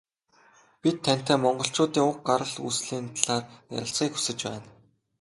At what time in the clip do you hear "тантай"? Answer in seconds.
1.05-1.37